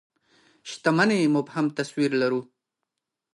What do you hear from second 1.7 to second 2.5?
تصوير لرو.